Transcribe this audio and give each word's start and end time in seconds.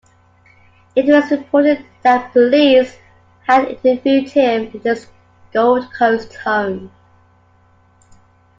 It 0.95 1.05
was 1.05 1.29
reported 1.29 1.85
that 2.01 2.33
police 2.33 2.97
had 3.45 3.67
interviewed 3.67 4.31
him 4.31 4.71
at 4.75 4.81
his 4.81 5.05
Gold 5.53 5.93
Coast 5.93 6.33
home. 6.37 6.91